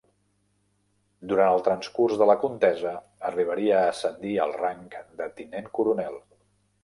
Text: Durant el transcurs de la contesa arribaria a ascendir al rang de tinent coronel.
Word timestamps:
Durant 1.31 1.49
el 1.57 1.61
transcurs 1.67 2.15
de 2.21 2.27
la 2.29 2.35
contesa 2.45 2.93
arribaria 3.29 3.77
a 3.81 3.91
ascendir 3.91 4.33
al 4.47 4.57
rang 4.63 4.83
de 5.21 5.27
tinent 5.41 5.69
coronel. 5.79 6.19